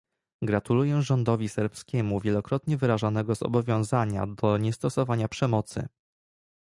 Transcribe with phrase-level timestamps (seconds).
[0.41, 5.87] Gratuluję rządowi serbskiemu wielokrotnie wyrażanego zobowiązania do niestosowania przemocy